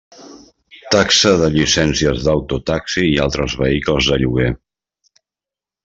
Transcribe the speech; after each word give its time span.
Taxa 0.95 1.33
de 1.41 1.49
llicències 1.57 2.25
d'auto 2.29 2.59
taxi 2.71 3.05
i 3.11 3.15
altres 3.27 3.57
vehicles 3.63 4.11
de 4.15 4.19
lloguer. 4.25 4.53